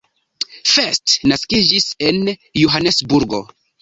First 0.69 1.13
naskiĝis 1.31 1.87
en 2.09 2.19
Johanesburgo. 2.63 3.43